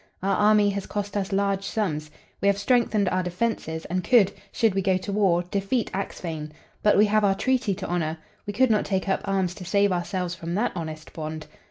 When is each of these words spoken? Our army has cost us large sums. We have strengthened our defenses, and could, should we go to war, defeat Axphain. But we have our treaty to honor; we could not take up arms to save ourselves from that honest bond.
Our 0.23 0.35
army 0.35 0.71
has 0.71 0.87
cost 0.87 1.15
us 1.15 1.31
large 1.31 1.63
sums. 1.63 2.09
We 2.41 2.47
have 2.47 2.57
strengthened 2.57 3.07
our 3.09 3.21
defenses, 3.21 3.85
and 3.85 4.03
could, 4.03 4.31
should 4.51 4.73
we 4.73 4.81
go 4.81 4.97
to 4.97 5.11
war, 5.11 5.43
defeat 5.43 5.91
Axphain. 5.93 6.53
But 6.81 6.97
we 6.97 7.05
have 7.05 7.23
our 7.23 7.35
treaty 7.35 7.75
to 7.75 7.87
honor; 7.87 8.17
we 8.47 8.51
could 8.53 8.71
not 8.71 8.83
take 8.85 9.07
up 9.07 9.21
arms 9.25 9.53
to 9.53 9.63
save 9.63 9.91
ourselves 9.91 10.33
from 10.33 10.55
that 10.55 10.71
honest 10.75 11.13
bond. 11.13 11.45